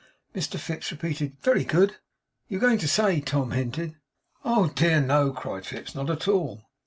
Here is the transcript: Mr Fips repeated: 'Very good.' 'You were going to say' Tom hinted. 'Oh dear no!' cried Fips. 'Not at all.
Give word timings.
Mr 0.33 0.57
Fips 0.59 0.89
repeated: 0.91 1.37
'Very 1.43 1.63
good.' 1.63 1.97
'You 2.47 2.57
were 2.57 2.65
going 2.65 2.79
to 2.79 2.87
say' 2.87 3.19
Tom 3.21 3.51
hinted. 3.51 3.97
'Oh 4.43 4.69
dear 4.69 4.99
no!' 4.99 5.31
cried 5.31 5.63
Fips. 5.63 5.93
'Not 5.93 6.09
at 6.09 6.27
all. 6.27 6.63